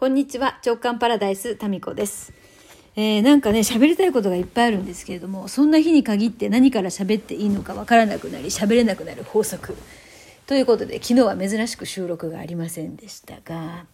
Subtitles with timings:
[0.00, 2.32] こんにちは、直感パラダイス、タミコです。
[2.96, 9.76] えー、なんかね、喋りたいことがいっぱいあるんですけれども、そんな日に限って何から喋っていいのかわからなくなり、喋れなくなる法則。
[10.46, 13.84] ということで、昨日は珍しく収録がありませんでしたが、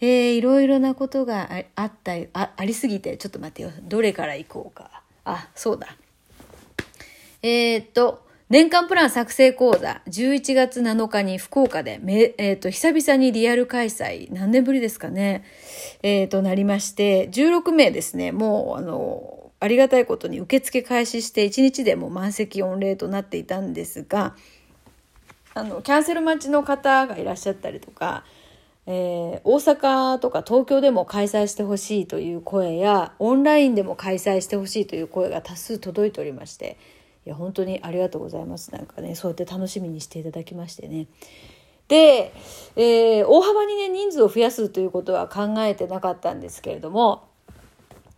[0.00, 3.70] えー、いろいろなことがあったあ、ありすぎて、ちょっと待ってよ。
[3.82, 5.02] どれから行こうか。
[5.26, 5.88] あ、そうだ。
[7.42, 12.00] えー、っと、年間プラン作成講座、11月7日に福岡で、
[12.38, 15.42] えっ、ー、と、久々にリアル開催、何年ぶりですかね、
[16.04, 24.36] え、ー、と、なりまして、16名ですね、もう、あの、ありがたいことに受付開始して、1日でも満席御礼となっていたんですが、
[25.54, 28.22] あの、キャンセル待ちの方がいらっしゃったりとか、
[28.86, 36.78] えー、大阪とか東京でも開催してほしいという声や、オンラインでも開催してほしいという声が多数届いておりまして、
[37.26, 38.72] いや本当にありがとうございます。
[38.72, 41.08] なんかねそうやって楽しみにしていただきましてね。
[41.88, 42.32] で、
[42.76, 47.28] えー、大幅にね人数を増やすということは考えてなかったんですけれども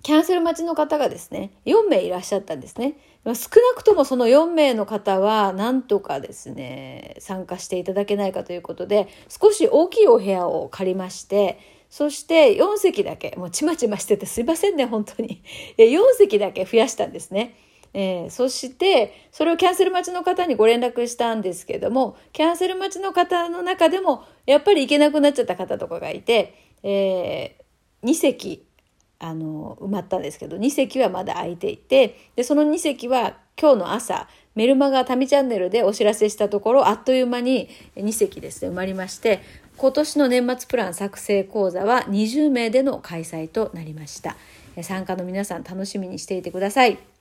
[0.03, 2.97] キャンセル待ちの方がですね4名いらっしゃったんですね。
[3.25, 3.35] 少な
[3.77, 11.59] くともその4名の方はなんとかですね参加していただけないかということで少し大きいお部屋を借りまして
[11.91, 15.43] そして4席だけもうちまちましててすいませんね本当に。
[15.79, 17.55] 4席だけ増やしたんですね。
[17.95, 28.67] えー、そしてそれをキャンセル待ちの方にご連絡したんですけどもキャンセル待ちの方の中でもやっぱり行けなくなっちゃった方とかがいて、えー、2席
[29.19, 39.41] あの埋まったんですけど2席はまだ空いていてでその2席は今日の朝メルマガタミチャンネルでお知らせしたところあっという間に2席ですね埋まりまして
[39.77, 44.37] 今年の年末プラン作成講座は20名での開催となりました
[44.83, 47.18] 参加の皆さん楽しみにしていてください。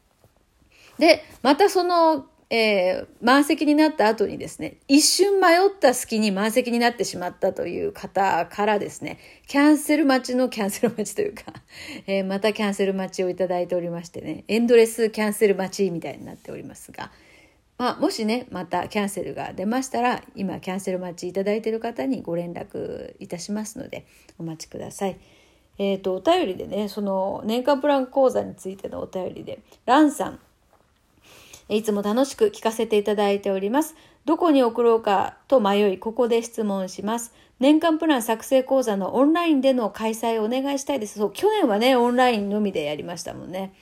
[0.99, 11.43] で、またその、えー、満席になった後にですね、一瞬迷った隙に満席になってしまったという方からですね、キャンセル待ちのキャンセル待ちというか、
[12.07, 17.11] えー、またキャンセル待ちをいただいておりましてね、エンドレスキャンセル待ちみたいになっておりますが、
[17.77, 24.05] まあ、もしね、またキャンセルが出ましたら、今キャンセル待ちいただいている方にご連絡いたしますので、
[24.39, 25.17] お待ちください。
[25.77, 30.39] えっ、ー、と、お便りでね、その年間プラン講座についてのお便りで、ランさん、
[31.69, 33.95] いつも楽しく聞かせていただいております。
[34.25, 37.33] どこに送ろうかと迷い、ここで質問します。
[37.59, 41.19] 年間プラン作成講座のオンラインでの開催をお願いしたいです。
[41.19, 43.73] そう、去年はね、オンラインのみでやりましたもんね。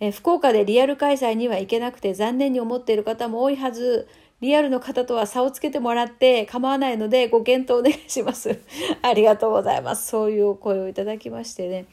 [0.00, 4.08] え福岡でリアル開催には行けなくて残念に思っている方も多いはず。
[4.40, 8.58] リアルの方とは差をつけてもらって構わないのでご検討お願いします。
[9.00, 10.08] ありがとうございます。
[10.08, 11.84] そういうお声をいただきましてね。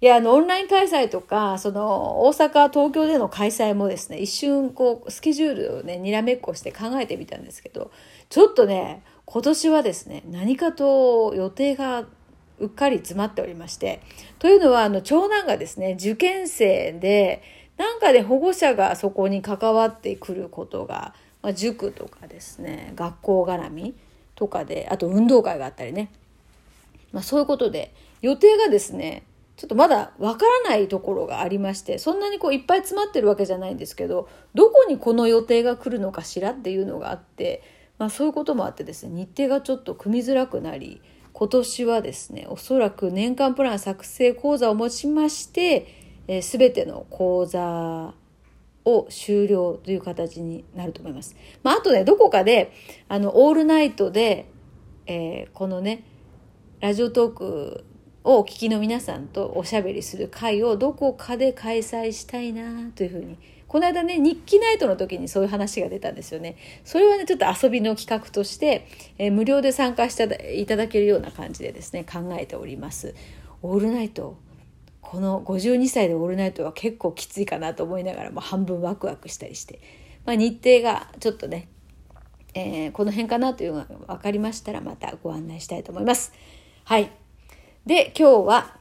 [0.00, 7.90] いや、あの、オンライン開催とか、その、大阪、東京での開催もですね、一瞬、こう、スケジュールをね、にらめっこして考えてみたんですけど、
[8.28, 12.04] ちょっとね、今年はですね、何かと予定が
[12.58, 14.02] うっかり詰まっておりまして、
[14.38, 17.42] というのは、あの、長男がですね、受験生で、
[17.78, 23.94] なんかで保護者がそこに関わってくることが、まあ、塾とかですね、学校絡み
[24.34, 26.10] とかで、あと運動会があったりね、
[27.12, 29.22] まあ、そういうことで、予定がですね、
[29.56, 37.62] ちょっとまだわからないところがありまして、そんなにこういっぱい詰まってるわけじゃないんですけど、どこにこの予定が来るのかしらっていうのがあって、
[37.98, 41.00] まあそういうこともあってですね、日程がちょっと組みづらくなり、
[41.32, 45.86] 今年はですね、おそらく年間プラン作成講座を持ちまして、
[46.28, 48.14] えー、全ての講座
[48.84, 51.34] を終了という形になると思います。
[51.62, 52.72] まあ、あとね、どこかで、
[53.08, 54.50] あの、オールナイトで、
[55.06, 56.04] えー、このね、
[56.80, 57.84] ラジオトーク
[58.26, 63.38] をお聞きの皆さんとおしゃべりする会をどこかで開催したいなというふうに。
[63.68, 66.56] この間ね日記ナイトの時にそういう話が出たんですよね。
[66.84, 68.88] それはねちょっと遊びの企画として、
[69.18, 73.14] えー、無料で参加していただけるような感じでですね考えております。
[73.62, 74.36] オールナイト。
[75.00, 79.80] この52歳でオールナイトは結構きついかなと思いながらも半分ワクワクしたりして、
[80.24, 81.68] まあ、日程がちょっとね、
[82.54, 86.32] えー、この辺かなというのが分かりましたらまたご案内したいと思います。
[86.82, 87.12] はい。
[87.86, 88.76] で、今日は、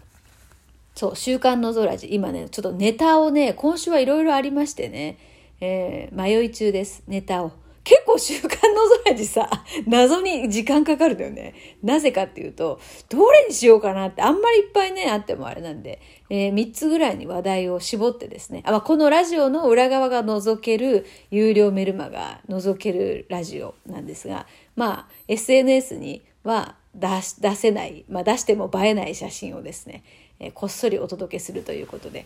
[0.96, 2.07] そう、週刊のぞらじ。
[2.12, 5.19] 今ね、ちょっとネタをね、今週はいろいろありましてね、
[5.62, 7.52] えー、迷い中です、ネタを。
[7.84, 9.48] 結構週刊のぞらじさ、
[9.86, 11.54] 謎に時間かかるんだよね。
[11.84, 30.03] なぜかっていうと、どれにしようかなって、あんまりいっぱいね、あってもあれなんで、えー、3つぐらいに話題を絞ってですね、あま、このラジオの裏側が覗ける有料メルマが覗けるラジオなんですが、まあ、SNS には、出し出せない、まあ、出しても映えない写真をですね、
[30.39, 32.25] えー、こっそりお届けするということで。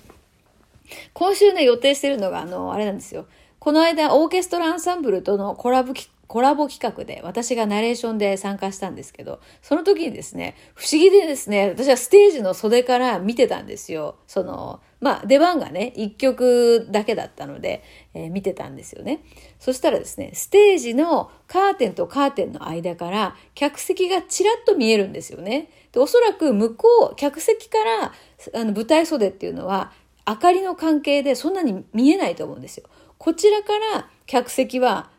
[1.13, 3.25] 今週ね予定してるのがあのあれなんですよ。
[3.59, 5.93] この間オーケストラアンサンブルとのコラボ
[6.29, 14.15] コラボ企画で私がナレーションで参加したんですけど、その時にですね、不思議でですね、私はステージの袖から見てたんですよ。
[14.27, 17.83] その、まあ出番がね、一曲だけだったので、
[18.13, 19.23] えー、見てたんですよね。
[19.57, 25.71] そしたらですね、ステージのカーテンとカーテンの間から客席がちらっと見えるんですよね。
[25.91, 28.13] で、おそらく向こう、客席から
[28.53, 29.91] あの舞台袖っていうのは
[30.27, 32.83] 明かりの関係でそんなに見えないと思うんですよ。
[33.17, 35.09] こちらから客席は、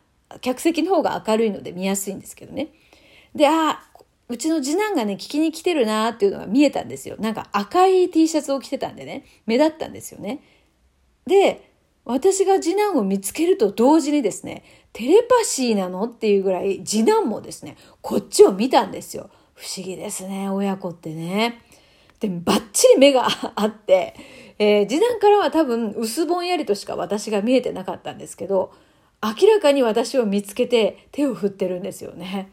[0.40, 2.68] 客席の方が明るいので見やすいんですけどね。
[3.34, 3.90] で、ああ
[4.28, 7.16] うちの次男がね、聞きに来てるなーっていうのが見えたんですよ。
[7.18, 10.40] なんか赤い T シャツを着てたんでね、目立ったんですよね。
[11.26, 11.68] で、
[12.04, 14.62] 私が次男を見つけると同時にですね、
[14.92, 19.30] テレパシーなのっていうぐらい次男もですね、こっちを見たんですよ。
[19.54, 21.60] 不思議ですね、親子ってね。
[22.20, 23.26] で、バッチリ目が
[23.56, 24.14] あって、
[24.58, 28.72] えー、次男からは多分薄ぼんやりとしか私が見えてなかったんですけど、
[29.22, 32.50] 明らかに私を見つけて手を振ってるんですよね。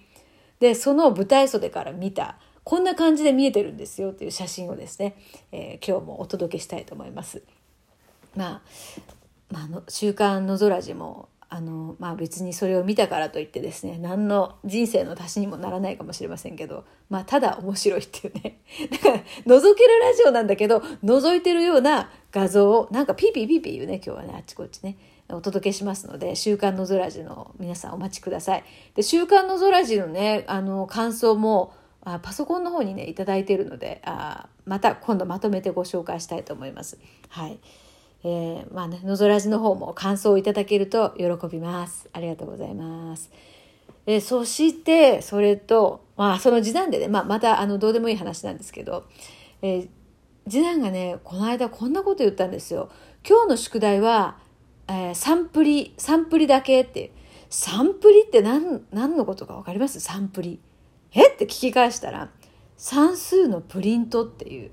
[0.59, 5.15] で、その舞台袖から見た、こんな感じで見えてるんですよっていう写真をですね、
[5.51, 7.43] えー、今日もお届けしたいと思います。
[8.35, 8.61] まあ、
[9.49, 18.59] まあ、あの週刊のぞらじもあのまあ別にそれを見たからといってですね何の人生の足しにもならないかもしれませんけどまあただ面白いっていうね
[18.91, 24.97] だから覗けるラジオなんだけど覗いてるような画像をなんかピーピーピーピー言うね今日はねあっちこっちね
[25.29, 28.63] お届けしますので「週刊のぞらじ」の皆さんお待ちください。
[28.95, 36.97] で「週刊のぞらじ」のねあの感想もあパソコンの方にね頂いてるのであまた今度まとめてご紹介したいと思います。
[37.29, 37.59] はい
[38.23, 42.09] えー、まあね、のぞらじの方も感想をいただけると喜びます。
[42.13, 43.31] ありがとうございます。
[44.05, 49.05] えー、そして、それと、まあ、その次男でね、まあ、また、あの、どうでもいい話なんですけど、
[49.61, 49.89] えー、
[50.49, 52.89] 次男がね、この間こんなこと言ったんですよ。
[53.27, 54.37] 今日の宿題は、
[54.87, 57.11] えー、サンプリ、サンプリだけって。
[57.49, 59.99] サンプリって何、何のことか分かります？
[59.99, 60.59] サンプリ。
[61.13, 61.29] え？
[61.29, 62.29] って聞き返したら、
[62.75, 64.71] 算数のプリントっていう。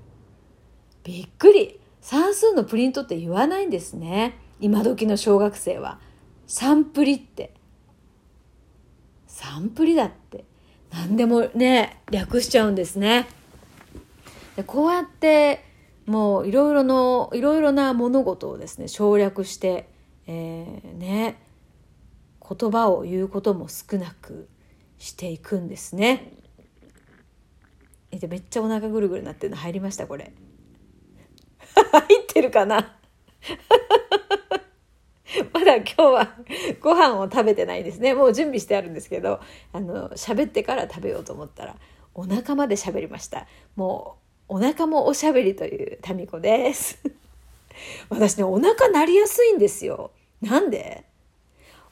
[1.03, 1.79] びっくり。
[2.01, 5.99] 算数のプリントって言わないんですね今時の小学生は
[6.45, 7.51] サンプリって
[9.25, 10.45] サンプリだって
[10.93, 13.25] 何でもね略しちゃうんですね
[14.55, 15.65] でこうやって
[16.05, 19.89] もういろいろのいろいろな物事をですね省略して、
[20.27, 21.37] えー、ね
[22.47, 24.47] 言葉を言うことも少なく
[24.97, 26.31] していくんですね。
[28.11, 30.31] えでめっちゃお腹ぐるぐるなってるの入りましたこれ。
[31.91, 32.97] 入ってるかな？
[35.53, 36.35] まだ今日は
[36.81, 38.13] ご飯を食べてないですね。
[38.13, 39.39] もう準備してあるんですけど、
[39.73, 41.75] あの、喋ってから食べようと思ったら、
[42.13, 43.47] お腹まで喋りました。
[43.75, 44.17] も
[44.49, 46.99] う、お腹もおしゃべりというタミコです。
[48.09, 50.11] 私ね、お腹鳴りやすいんですよ。
[50.41, 51.05] なんで？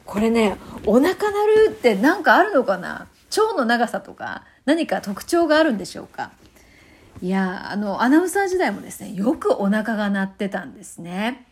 [0.06, 3.08] これね、お腹鳴るって何かあるのかな？
[3.36, 6.32] 腸の長さとか何か特徴があるんでしょうか？
[7.22, 11.48] いやあのアナウンサー時代もですねよくお腹が鳴ってたんですね。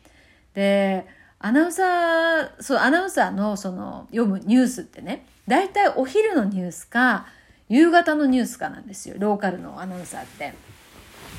[0.53, 1.07] で
[1.39, 7.25] アナウンサーそうアナウンサーのその読むニュースってね大体お昼のニュースか
[7.69, 10.53] 夕方のニュースかなんですよローカルのアナウンサーって。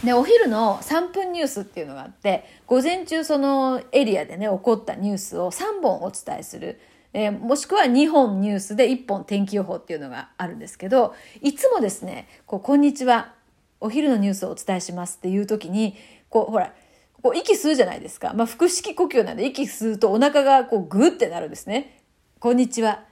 [0.04, 6.80] でお昼の3分ニュースっていうのがあって午前中そのエリアでね起こったニュースを3本お伝えする。
[7.14, 13.34] えー、もしくは2本ニュースで1本天気予報っていうのがあるんですけどいつもですね「こうこんにちは
[13.82, 15.96] お昼のニュースをお伝えしますっていう時に、
[16.30, 16.72] こう、ほら、
[17.20, 18.32] こう息吸うじゃないですか。
[18.32, 22.00] まあ、腹式呼吸なんで息吸うとお腹がこうグーってなるんですね。
[22.38, 23.04] こんにちは。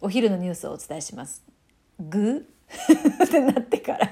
[0.00, 1.44] お昼のニュースをお伝えします。
[1.98, 3.24] グー？
[3.26, 4.08] ってなってから、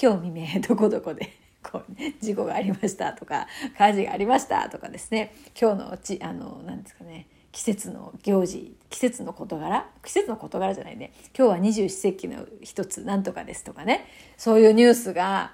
[0.00, 1.32] 今日未明どこどこで。
[1.62, 3.46] こう、ね、事故がありましたとか
[3.78, 5.32] 火事がありましたとかですね。
[5.58, 11.12] 今日のちあの何ですかね季節の行事季節の事柄季節の事柄じゃないね。
[11.38, 14.06] 今日は二十四節気の一つなんとかですとかね。
[14.36, 15.52] そういうニュースが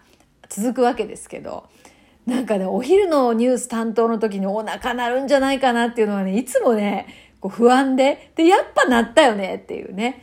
[0.48, 1.68] 続くわけですけど
[2.26, 7.06] なんかねお昼のニュース担当の時にお腹鳴るんじゃないかなっていうのはねいつもね
[7.40, 10.22] こう不安ででやっぱ鳴ったよねっていうね。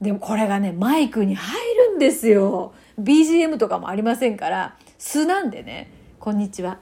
[0.00, 1.60] でもこれがねマイクに入
[1.90, 2.72] るんですよ。
[3.00, 6.78] BGM とかもありませんから素なんでね「こんにちは。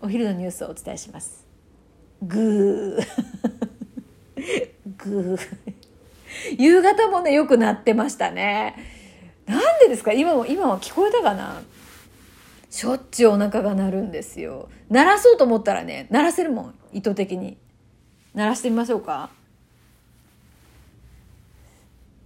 [0.00, 1.46] お昼のニュースをお伝えします」
[2.22, 3.06] グー。
[4.98, 5.74] グー。
[6.58, 8.74] 夕方もねよくなってましたね。
[9.46, 10.12] なんでですか？
[10.12, 11.62] 今も今は聞こえたかな？
[12.70, 14.68] しょっちゅうお腹が鳴るんですよ。
[14.90, 17.56] 鳴らそうと思ったらね鳴らせるもん意図的に。
[18.34, 19.30] 鳴らしてみましょうか。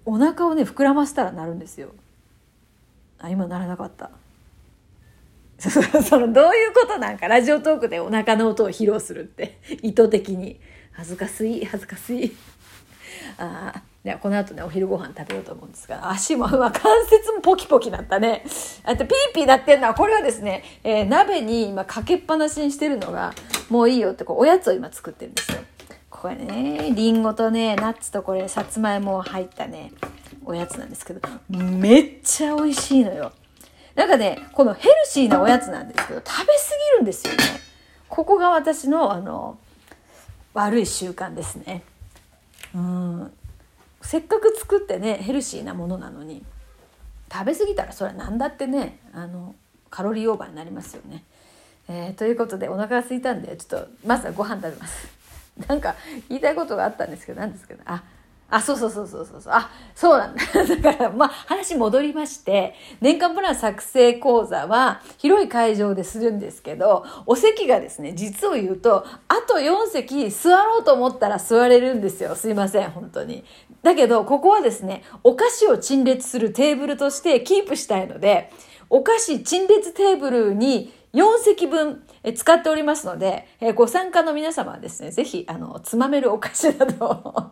[0.05, 1.91] お腹をね膨らませたら鳴るんですよ。
[3.21, 4.11] あ今鳴らなかった。
[5.59, 7.29] そのどういうことなんか？
[7.29, 9.59] ラジオトークでお腹の音を披露するって。
[9.83, 10.59] 意図的に。
[10.93, 12.37] 恥ずかしい恥ずかしい。
[13.39, 16.11] ああではこの後ねお昼ご飯食べようと思うんですが。
[16.11, 18.45] 足も、まあ、関節もポキポキなったね。
[18.85, 23.33] あとピーピーなってるのはこれはですね、えー、鍋に今かけっぱなしにしてるのが
[23.69, 25.59] もういいよってこうおやつを今作ってるんですよ。
[26.11, 29.93] これねりんごとねナッツとこれさつまいも入ったね。
[30.51, 33.33] おやつなんですけどめっちゃ美味しいのよ
[33.95, 36.47] なんかねこのヘルシーなおやつなんですけど食べ過ぎ
[36.97, 37.39] るんですよね
[38.09, 39.59] ここが私のあの
[40.55, 41.83] 悪い習慣ですね
[42.75, 43.33] うん
[44.03, 46.43] せっかく作ってねヘルシーなものなのに
[47.33, 49.55] 食べ過ぎたらそれは何だってねあの
[49.91, 51.25] カロリーオーバーになりますよね。
[51.89, 55.09] えー、ということでお腹が空いたんでちょっとまずはご飯食べます。
[55.69, 55.97] なんか
[56.29, 58.03] 言いたいことがあったんですけど何ですけどあ
[58.51, 59.53] あ、そうそうそうそうそうそう。
[59.53, 60.43] あ、そうなんだ。
[60.83, 72.35] だから、まあ、話戻りまして、年間プラン作成講座は広い会場でするんですけど、お席がですね、実を言うと、あと4席座ろうと思ったら座れるんですよ。
[72.35, 73.45] すいません、本当に。
[73.83, 78.51] だけど、ここはですね、お菓子を陳列するテーブルとしてキープしたいので、
[78.91, 82.03] お菓子陳列テーブルに4席分
[82.35, 87.51] 使っておりますので、ご参加の皆様はですね、ぜひ、あの、つまめるお菓子などを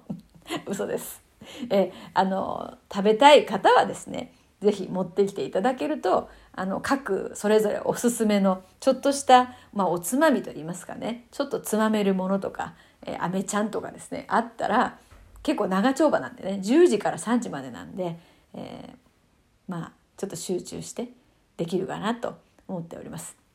[0.67, 1.23] 嘘です。
[1.71, 12.75] えあの食べたい方はですね是非持ってきていただけるとあの各それぞれおすすめのちょっとした、まあ、おつまみといいますかねちょっとつまめるものとか、
[13.07, 14.99] えー、ちゃんとかですねあったら
[15.43, 18.19] 結構長丁場なんでね10時から3時までなんで、
[18.55, 18.97] えー、
[19.69, 21.09] まあちょっと集中して
[21.57, 23.48] できるかなと思っております。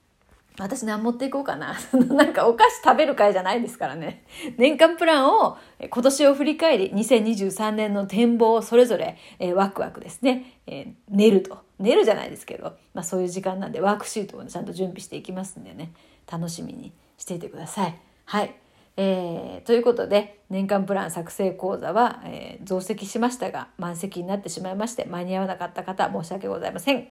[0.59, 1.75] 私何持っていこうかな。
[2.09, 4.23] なんかお菓子食べる会じゃないですからね。
[4.57, 11.57] 年間プランを今年を振り返り、2023年の展望をそれぞれ、えー、ワクワクですね、えー、寝ると。
[11.79, 15.91] 寝るじゃないですけど、まあそういう時間なんでワークシートをちゃんと準備していきますんでね、
[16.31, 17.95] 楽しみにしていてください。
[18.25, 18.53] はい。
[18.95, 27.01] えー、ということで年間プラン作成講座は、えー、増席しましたが満席になってしまいまして間に合わなかった方申し訳ございません。